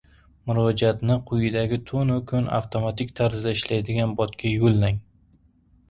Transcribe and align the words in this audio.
Murojaatni 0.51 1.17
quyidagi 1.27 1.79
tunu 1.91 2.17
kun 2.33 2.49
avtomatik 2.61 3.15
tarzda 3.23 3.57
ishlaydigan 3.61 4.21
botga 4.23 4.57
yoʻllang. 4.59 5.03